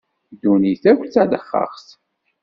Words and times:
Ddunit 0.33 0.83
akk 0.91 1.01
d 1.05 1.09
talexxaxt. 1.13 1.89